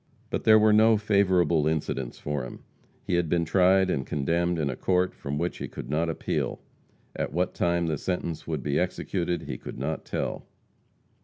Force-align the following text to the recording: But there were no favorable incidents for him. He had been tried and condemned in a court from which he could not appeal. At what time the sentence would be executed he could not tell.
But 0.31 0.45
there 0.45 0.57
were 0.57 0.73
no 0.73 0.97
favorable 0.97 1.67
incidents 1.67 2.17
for 2.17 2.43
him. 2.43 2.63
He 3.03 3.13
had 3.17 3.29
been 3.29 3.45
tried 3.45 3.91
and 3.91 4.03
condemned 4.03 4.57
in 4.57 4.67
a 4.67 4.75
court 4.75 5.13
from 5.13 5.37
which 5.37 5.59
he 5.59 5.67
could 5.67 5.91
not 5.91 6.09
appeal. 6.09 6.59
At 7.15 7.31
what 7.33 7.53
time 7.53 7.85
the 7.85 7.99
sentence 7.99 8.47
would 8.47 8.63
be 8.63 8.79
executed 8.79 9.43
he 9.43 9.59
could 9.59 9.77
not 9.77 10.03
tell. 10.03 10.47